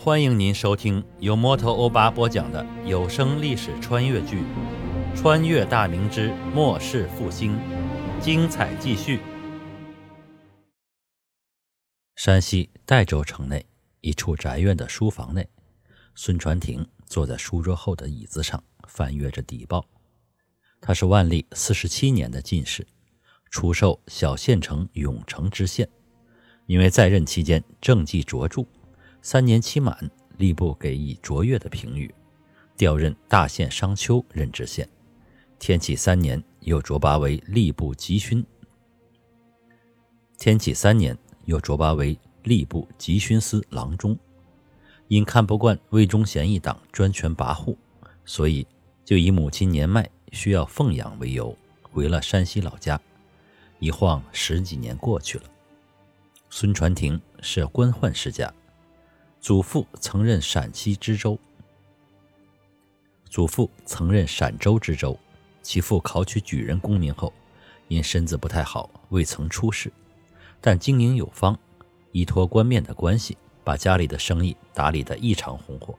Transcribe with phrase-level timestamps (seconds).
[0.00, 4.42] 欢迎您收听由摩托欧巴播讲的有声历史穿越剧
[5.16, 7.56] 《穿越大明之末世复兴》，
[8.20, 9.18] 精彩继续。
[12.14, 13.66] 山西代州城内
[14.00, 15.48] 一处宅院的书房内，
[16.14, 19.84] 孙传庭坐在书桌后的椅子上，翻阅着邸报。
[20.80, 22.86] 他是万历四十七年的进士，
[23.50, 25.88] 出授小县城永城知县。
[26.66, 28.64] 因为在任期间政绩卓著。
[29.30, 32.14] 三年期满，吏部给予卓越的评语，
[32.78, 34.88] 调任大县商丘任知县。
[35.58, 38.42] 天启三年，又擢拔为吏部集勋。
[40.38, 44.18] 天启三年，又擢拔为吏部集勋司郎中。
[45.08, 47.76] 因看不惯魏忠贤一党专权跋扈，
[48.24, 48.66] 所以
[49.04, 52.98] 就以母亲年迈需要奉养为由，回了山西老家。
[53.78, 55.44] 一晃十几年过去了，
[56.48, 58.50] 孙传庭是官宦世家。
[59.40, 61.38] 祖父曾任陕西知州，
[63.30, 65.18] 祖父曾任陕州知州，
[65.62, 67.32] 其父考取举人功名后，
[67.86, 69.92] 因身子不太好，未曾出仕，
[70.60, 71.56] 但经营有方，
[72.12, 75.96] 依托官面的关系，把家里的生意打理得异常红火。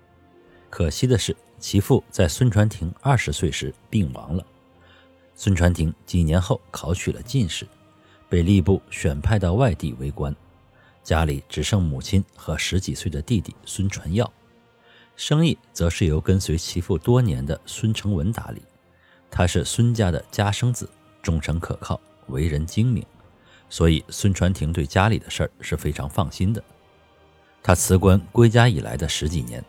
[0.70, 4.46] 可惜的是，其父在孙传庭二十岁时病亡了。
[5.34, 7.66] 孙传庭几年后考取了进士，
[8.28, 10.36] 被吏部选派到外地为官。
[11.04, 14.32] 家里只剩母亲和十几岁的弟弟孙传耀，
[15.16, 18.62] 生意则是由跟随其父多年的孙承文打理。
[19.32, 20.90] 他是孙家的家生子，
[21.22, 23.06] 忠诚可靠，为人精明，
[23.70, 26.64] 所以孙传庭对家里的事儿是非常放心的。
[27.62, 29.64] 他辞官归家以来的十几年，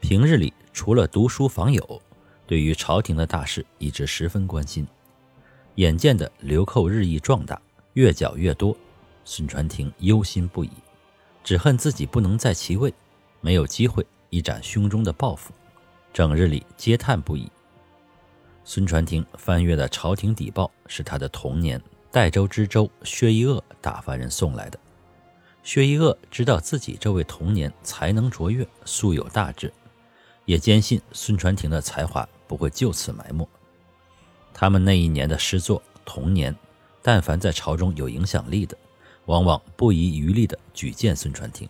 [0.00, 2.02] 平日里除了读书访友，
[2.46, 4.86] 对于朝廷的大事一直十分关心。
[5.76, 7.60] 眼见的流寇日益壮大，
[7.94, 8.76] 越剿越多。
[9.24, 10.70] 孙传庭忧心不已，
[11.42, 12.92] 只恨自己不能在其位，
[13.40, 15.52] 没有机会一展胸中的抱负，
[16.12, 17.50] 整日里嗟叹不已。
[18.64, 24.78] 孙传庭翻阅的朝廷邸报是他的童年代州知州薛一恶打发人送来的。
[25.62, 29.72] 薛一恶知道自己这位童年才能卓越，素有大志，
[30.44, 33.48] 也坚信孙传庭的才华不会就此埋没。
[34.52, 36.52] 他们那一年的诗作《童年》，
[37.02, 38.76] 但凡在朝中有影响力的。
[39.26, 41.68] 往往不遗余力地举荐孙传庭，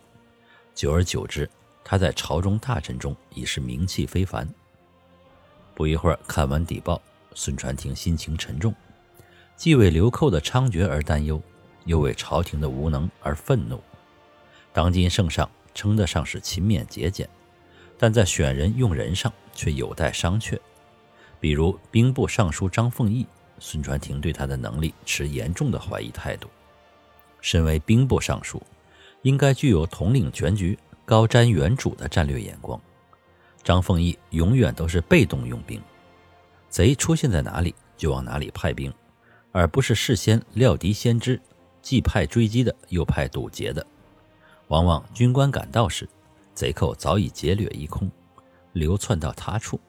[0.73, 1.49] 久而久之，
[1.83, 4.47] 他在朝中大臣中已是名气非凡。
[5.73, 7.01] 不一会儿，看完邸报，
[7.33, 8.73] 孙传庭心情沉重，
[9.55, 11.41] 既为流寇的猖獗而担忧，
[11.85, 13.81] 又为朝廷的无能而愤怒。
[14.73, 17.29] 当今圣上称得上是勤勉节俭，
[17.97, 20.59] 但在选人用人上却有待商榷。
[21.39, 23.25] 比如兵部尚书张凤毅，
[23.59, 26.49] 孙传庭对他的能力持严重的怀疑态度。
[27.45, 28.59] 身为兵部尚书，
[29.21, 30.75] 应该具有统领全局、
[31.05, 32.81] 高瞻远瞩的战略眼光。
[33.63, 35.79] 张凤毅永远都是被动用兵，
[36.69, 38.91] 贼出现在哪里就往哪里派兵，
[39.51, 41.39] 而不是事先料敌先知，
[41.83, 43.85] 既派追击的，又派堵截的。
[44.69, 46.09] 往往军官赶到时，
[46.55, 48.09] 贼寇早已劫掠一空，
[48.73, 49.79] 流窜到他处。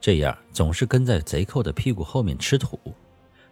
[0.00, 2.80] 这样总是跟在贼寇的屁股后面吃土，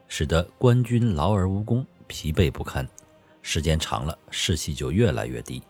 [0.09, 2.88] 使得官军劳而无功，疲惫不堪。
[3.43, 5.62] 时间长了，士气就越来越低。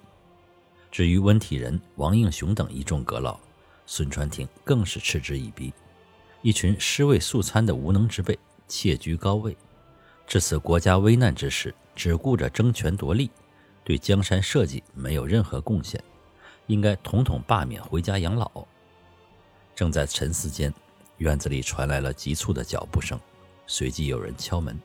[0.90, 3.38] 至于温体仁、王应熊等一众阁老，
[3.86, 5.72] 孙传庭更是嗤之以鼻。
[6.42, 9.56] 一群尸位素餐的无能之辈，窃居高位，
[10.26, 13.30] 至此国家危难之时，只顾着争权夺利，
[13.84, 16.02] 对江山社稷没有任何贡献，
[16.66, 18.50] 应该统统罢免，回家养老。
[19.74, 20.72] 正在沉思间，
[21.18, 23.18] 院子里传来了急促的脚步声，
[23.66, 24.78] 随即有人敲门。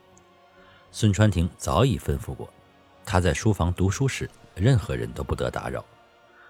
[0.91, 2.51] 孙传庭早已吩咐过。
[3.06, 5.84] 他在书房读书时，任何人都不得打扰。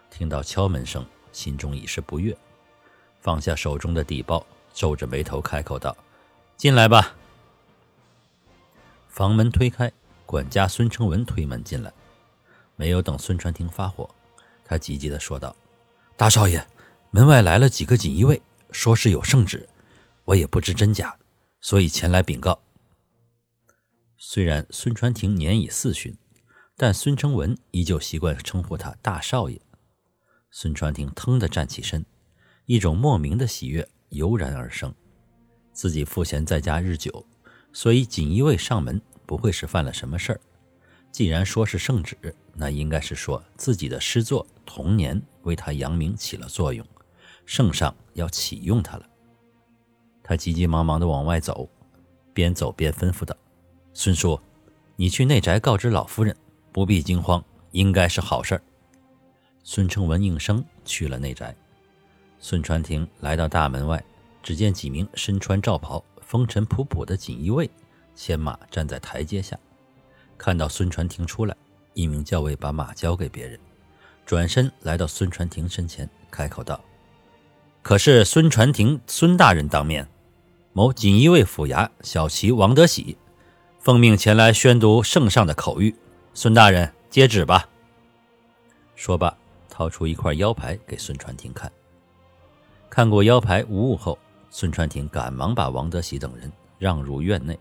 [0.09, 2.37] 听到敲门声，心中已是不悦，
[3.19, 5.95] 放下手中的底报，皱着眉头开口道
[6.55, 7.15] ：“进来吧。”
[9.09, 9.91] 房门推开，
[10.25, 11.91] 管家孙承文推门进来，
[12.75, 14.09] 没有等孙传庭发火，
[14.63, 15.55] 他急急地说道
[16.15, 16.63] ：“大少爷，
[17.09, 18.41] 门外来了几个锦衣卫，
[18.71, 19.67] 说是有圣旨，
[20.25, 21.17] 我也不知真假，
[21.59, 22.59] 所以前来禀告。”
[24.17, 26.15] 虽然孙传庭年已四旬。
[26.75, 29.61] 但孙承文依旧习惯称呼他大少爷。
[30.49, 32.05] 孙传庭腾地站起身，
[32.65, 34.93] 一种莫名的喜悦油然而生。
[35.71, 37.25] 自己赋闲在家日久，
[37.71, 40.39] 所以锦衣卫上门不会是犯了什么事儿。
[41.11, 42.17] 既然说是圣旨，
[42.53, 46.85] 那应该是说自己的诗作《童年》为他扬名起了作用，
[47.45, 49.07] 圣上要启用他了。
[50.23, 51.69] 他急急忙忙地往外走，
[52.33, 53.35] 边走边吩咐道
[53.93, 54.39] ：“孙叔，
[54.95, 56.35] 你去内宅告知老夫人。”
[56.73, 57.41] 不必惊慌，
[57.71, 58.61] 应该是好事儿。
[59.63, 61.55] 孙承文应声去了内宅。
[62.39, 64.03] 孙传庭来到大门外，
[64.41, 67.69] 只见几名身穿罩袍、风尘仆仆的锦衣卫
[68.15, 69.57] 牵马站在台阶下。
[70.37, 71.55] 看到孙传庭出来，
[71.93, 73.57] 一名教尉把马交给别人，
[74.25, 76.83] 转身来到孙传庭身前，开口道
[77.81, 80.05] ：“可是孙传庭孙大人当面，
[80.73, 83.15] 某锦衣卫府衙小旗王德喜，
[83.79, 85.93] 奉命前来宣读圣上的口谕。
[86.33, 87.69] 孙大人接旨吧。”
[88.95, 89.35] 说罢，
[89.69, 91.71] 掏出一块腰牌给孙传庭看。
[92.89, 94.17] 看过腰牌无误后，
[94.49, 97.57] 孙传庭赶忙把王德喜等人让入院内，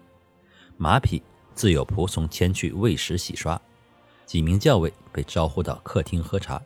[0.77, 1.23] 马匹
[1.55, 3.61] 自有仆从牵去喂食洗刷，
[4.27, 6.61] 几名教尉被招呼到客厅喝茶。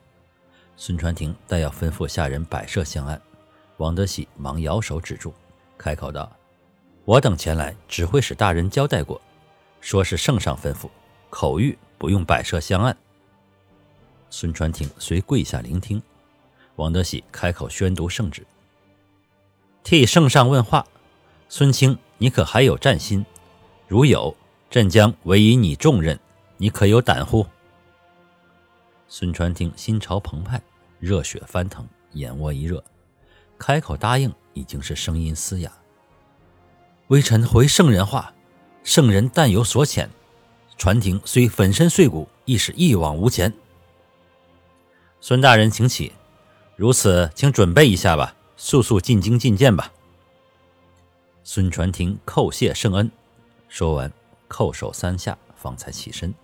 [0.76, 3.20] 孙传庭待要吩咐下人摆设香案，
[3.78, 5.32] 王德喜忙摇手止住，
[5.78, 6.30] 开口道
[7.04, 9.20] ：“我等前来只会使大人交代过，
[9.80, 10.90] 说是圣上吩咐，
[11.30, 12.96] 口谕不用摆设香案。”
[14.30, 16.02] 孙传庭遂跪下聆听，
[16.76, 18.46] 王德喜开口宣读圣旨。
[19.84, 20.84] 替圣上问话，
[21.48, 23.24] 孙清，你可还有战心？
[23.86, 24.36] 如有，
[24.68, 26.18] 朕将委以你重任，
[26.56, 27.46] 你可有胆乎？
[29.08, 30.60] 孙传庭心潮澎湃，
[30.98, 32.82] 热血翻腾，眼窝一热，
[33.56, 35.72] 开口答应已经是声音嘶哑。
[37.06, 38.34] 微臣回圣人话，
[38.82, 40.08] 圣人但有所遣，
[40.76, 43.52] 传庭虽粉身碎骨，亦是一往无前。
[45.20, 46.12] 孙大人，请起。
[46.76, 48.34] 如此，请准备一下吧。
[48.58, 49.92] 速速进京觐见吧。
[51.42, 53.10] 孙传庭叩谢圣恩，
[53.68, 54.12] 说完
[54.48, 56.34] 叩首三下，方才起身。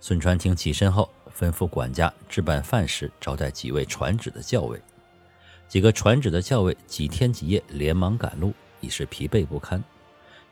[0.00, 4.80] 孙传庭起身后，吩咐管家置办饭食，招待几位传旨的校尉。
[5.68, 9.82] 几个传旨的校尉几天几夜连忙赶路，已是疲惫不堪。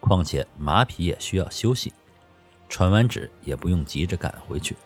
[0.01, 1.93] 况且马匹也需要休息，
[2.75, 4.77] 传完旨也不用急着赶回去，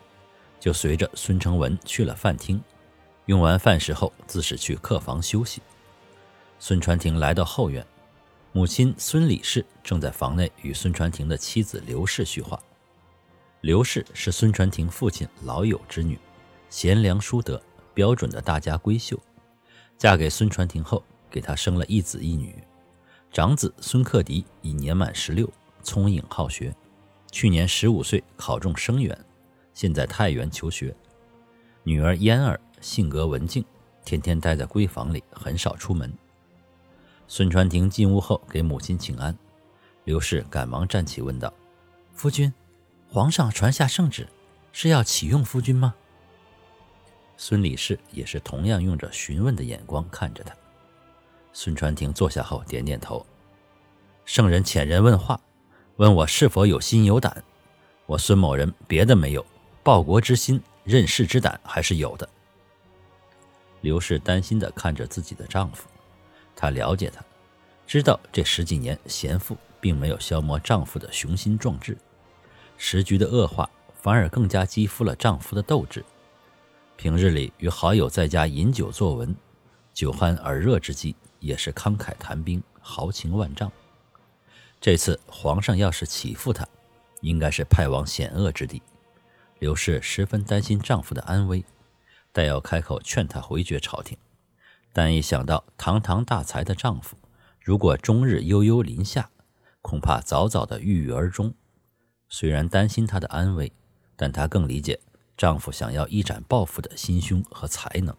[0.61, 2.63] 就随着孙承文去了饭厅。
[3.25, 5.63] 用完饭食后，自是去客房休息。
[6.59, 7.83] 孙传庭来到后院，
[8.53, 12.63] 母亲孙李氏正在房内与孙传庭的妻子刘氏叙话。
[13.63, 16.19] 刘氏是孙传庭父亲老友之女，
[16.69, 17.59] 贤良淑德，
[17.95, 19.19] 标准的大家闺秀。
[19.97, 22.55] 嫁给孙传庭后，给他生了一子一女。
[23.33, 25.51] 长子孙克迪已年满十六，
[25.83, 26.75] 聪颖好学，
[27.31, 29.19] 去年十五岁考中生员，
[29.75, 30.95] 现在太原求学。
[31.83, 32.61] 女儿嫣儿。
[32.81, 33.65] 性格文静，
[34.05, 36.17] 天天待在闺房里，很少出门。
[37.27, 39.37] 孙传庭进屋后给母亲请安，
[40.05, 41.53] 刘氏赶忙站起问道
[42.15, 42.55] ：“夫君，
[43.09, 44.29] 皇上传下圣旨，
[44.71, 45.93] 是要启用夫君吗？”
[47.37, 50.55] 孙李氏也是同样用着询问的眼光看着他。
[51.53, 53.27] 孙传庭坐下后点点头
[54.25, 55.41] ：“圣人遣人问话，
[55.99, 57.43] 问我是否有心有胆。
[58.07, 59.45] 我孙某人别的没有，
[59.83, 62.29] 报国之心、任事之胆还是有的。”
[63.83, 65.89] 刘氏担心地看着自己的丈夫，
[66.55, 67.21] 她了解他，
[67.85, 71.99] 知道这十几年贤妇并没有消磨丈夫的雄心壮志，
[72.77, 73.69] 时局的恶化
[74.01, 76.05] 反而更加激发了丈夫的斗志。
[76.97, 79.35] 平日里与好友在家饮酒作文，
[79.93, 83.71] 酒酣耳热之际也是慷慨谈兵，豪情万丈。
[84.81, 86.67] 这次皇上要是起复他，
[87.21, 88.83] 应该是派往险恶之地。
[89.59, 91.65] 刘氏十分担心丈夫的安危。
[92.31, 94.17] 待要开口劝她回绝朝廷，
[94.93, 97.17] 但一想到堂堂大才的丈夫，
[97.61, 99.31] 如果终日悠悠临下，
[99.83, 101.53] 恐怕早早的郁郁而终。
[102.29, 103.73] 虽然担心她的安危，
[104.15, 105.01] 但她更理解
[105.37, 108.15] 丈夫想要一展抱负的心胸和才能。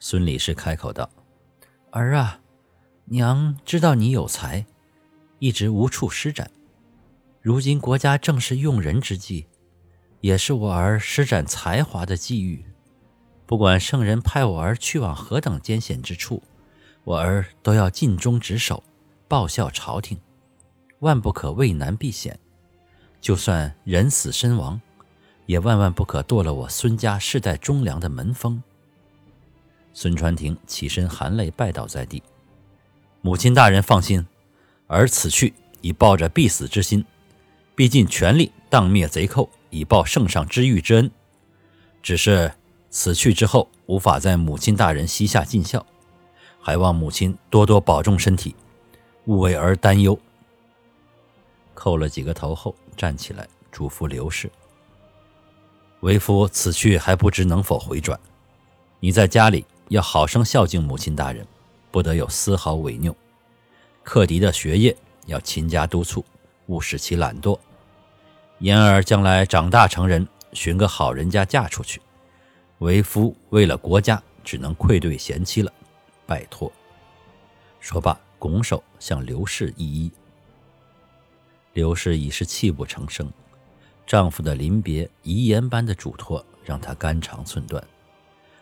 [0.00, 1.08] 孙李氏开口道
[1.92, 2.40] ：“儿啊，
[3.04, 4.66] 娘知道你有才，
[5.40, 6.48] 一直无处施展。
[7.42, 9.46] 如今国家正是用人之际，
[10.20, 12.64] 也是我儿施展才华的机遇。”
[13.44, 16.40] 不管圣人派我儿去往何等艰险之处，
[17.02, 18.80] 我儿都要尽忠职守，
[19.26, 20.16] 报效朝廷，
[21.00, 22.38] 万不可畏难避险。
[23.20, 24.80] 就算人死身亡，
[25.46, 28.62] 也万万不可堕了我孙家世代忠良的门风。
[29.92, 32.22] 孙传庭起身含泪拜倒在地
[33.20, 34.24] ：“母亲大人放心，
[34.92, 37.04] 而此去已抱着必死之心，
[37.76, 41.08] 必尽全力荡灭贼寇，以报圣上知遇之恩。
[42.02, 42.52] 只是……”
[42.92, 45.86] 此去之后，无法在母亲大人膝下尽孝，
[46.60, 48.52] 还望母亲多多保重身体，
[49.26, 50.18] 勿为儿担忧。
[51.76, 54.50] 叩了几个头后，站起来嘱咐刘氏
[56.02, 58.18] ：“为夫此去还不知能否回转，
[58.98, 61.46] 你在家里要好生孝敬母亲大人，
[61.92, 63.14] 不得有丝毫违拗。
[64.02, 66.24] 克迪的学业要勤加督促，
[66.66, 67.58] 勿使其懒惰。
[68.58, 72.00] 嫣儿将来长大成人，寻个好人家嫁出去。”
[72.80, 75.70] 为夫为了国家，只能愧对贤妻了，
[76.26, 76.72] 拜托。
[77.78, 80.12] 说罢，拱手向刘氏一揖。
[81.74, 83.30] 刘氏已是泣不成声，
[84.06, 87.82] 丈夫的临别遗言般的嘱托，让她肝肠寸断。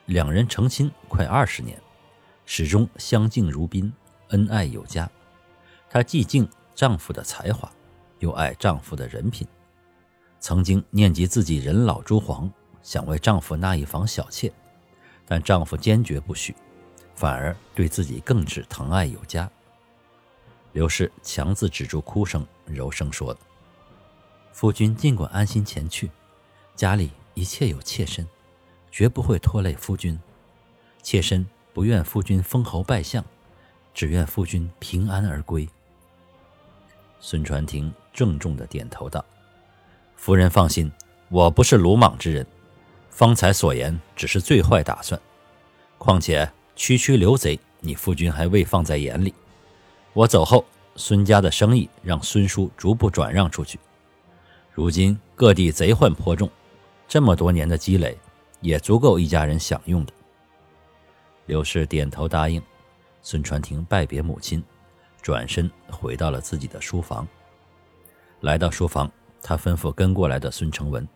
[0.07, 1.80] 两人成亲快二十年，
[2.45, 3.92] 始终相敬如宾，
[4.30, 5.09] 恩爱有加。
[5.90, 7.71] 她既敬丈夫的才华，
[8.18, 9.47] 又爱丈夫的人品。
[10.40, 12.50] 曾经念及自己人老珠黄。
[12.80, 14.50] 想为丈夫纳一房小妾，
[15.26, 16.57] 但丈夫坚决不许，
[17.14, 19.50] 反而对自己更是疼爱有加。
[20.73, 23.37] 刘氏强自止住哭声，柔声说
[24.52, 26.11] ：“夫君尽管安心前去，
[26.75, 28.26] 家里一切有妾身，
[28.90, 30.18] 绝不会拖累夫君。
[31.02, 33.23] 妾身不愿夫君封侯拜相，
[33.92, 35.68] 只愿夫君平安而归。”
[37.21, 39.25] 孙传庭郑重地点头道
[40.17, 40.91] ：“夫人放心，
[41.29, 42.47] 我不是鲁莽之人。”
[43.11, 45.21] 方才所言只是最坏打算，
[45.99, 49.35] 况且区区刘贼，你夫君还未放在眼里。
[50.13, 53.79] 我走后，孙家的生意让孙叔逐步转让出去。
[54.73, 56.49] 如今各地贼患颇重，
[57.09, 58.17] 这么多年的积累，
[58.61, 60.13] 也足够一家人享用的。
[61.47, 62.63] 刘氏点头答应。
[63.21, 64.63] 孙传庭拜别母亲，
[65.28, 67.28] 转身回到了自己的书房。
[68.40, 71.06] 来到书房，他吩咐跟过来的孙成文。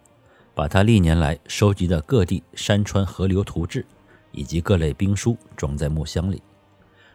[0.54, 3.86] 把他历年来收集的各地山川河流图志，
[4.30, 6.42] 以及各类兵书装在木箱里，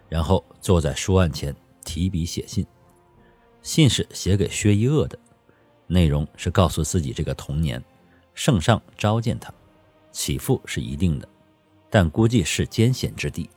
[0.09, 2.65] 然后坐在书案前提笔写信。
[3.61, 5.19] 信是写给薛一恶的，
[5.85, 7.79] 内容是告诉自己这个童年，
[8.33, 9.53] 圣上召见他，
[10.11, 11.29] 起复是一定的，
[11.91, 13.47] 但估计是艰险之地。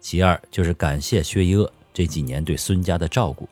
[0.00, 3.48] 其二就是感谢薛一恶这几年对孙家的照顾，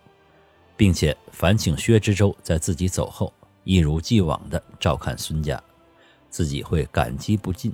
[0.77, 3.33] 并且烦请薛知州在自己走后。
[3.65, 5.63] 一如既往地照看孙家，
[6.29, 7.73] 自己会感激不尽。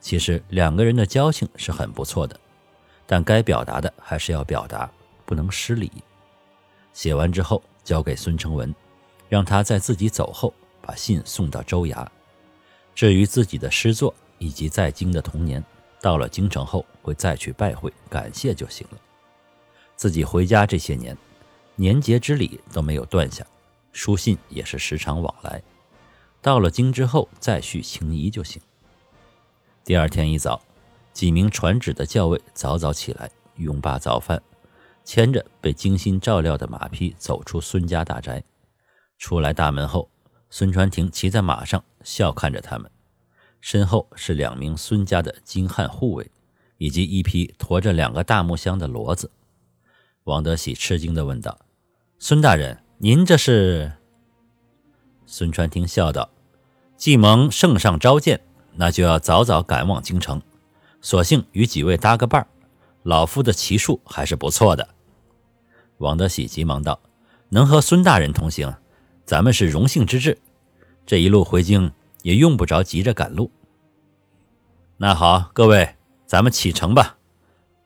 [0.00, 2.40] 其实两个人的交情是很不错的，
[3.06, 4.90] 但该表达的还是要表达，
[5.26, 5.92] 不能失礼。
[6.94, 8.74] 写完之后交给孙成文，
[9.28, 12.06] 让他在自己走后把信送到州衙。
[12.94, 15.62] 至于自己的诗作以及在京的童年，
[16.00, 18.98] 到了京城后会再去拜会感谢就行了。
[19.96, 21.16] 自己回家这些年，
[21.76, 23.46] 年节之礼都没有断下。
[23.92, 25.62] 书信也是时常往来，
[26.42, 28.60] 到了京之后再续情谊就行。
[29.84, 30.60] 第二天一早，
[31.12, 34.42] 几名传旨的校尉早早起来，用罢早饭，
[35.04, 38.42] 牵着被精心照料的马匹走出孙家大宅。
[39.16, 40.10] 出来大门后，
[40.50, 42.90] 孙传庭骑在马上，笑看着他们，
[43.60, 46.28] 身后是两名孙家的精悍护卫，
[46.78, 49.30] 以及一匹驮着两个大木箱的骡子。
[50.24, 51.58] 王德喜吃惊地问道
[52.18, 53.92] ：“孙大人。”您这是？
[55.26, 56.30] 孙传庭笑道
[56.96, 58.40] ：“既蒙圣上召见，
[58.72, 60.40] 那就要早早赶往京城，
[61.02, 62.48] 索性与几位搭个伴儿。
[63.02, 64.88] 老夫的骑术还是不错的。”
[65.98, 66.98] 王德喜急忙道
[67.50, 68.74] ：“能和孙大人同行，
[69.26, 70.38] 咱们是荣幸之至。
[71.04, 73.50] 这一路回京，也用不着急着赶路。”
[74.96, 77.18] 那好，各位，咱们启程吧。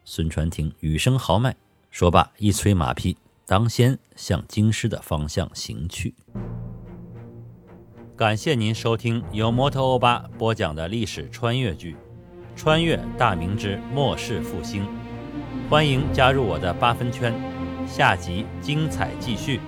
[0.05, 1.57] 孙传庭语声豪迈，
[1.91, 3.17] 说罢一催马匹。
[3.47, 6.15] 当先向京师的方向行去。
[8.15, 11.95] 感谢您收听由摩托欧巴播讲的历史穿越剧
[12.55, 14.83] 《穿越大明之末世复兴》，
[15.71, 17.33] 欢迎加入我的八分圈，
[17.87, 19.61] 下集精彩继续。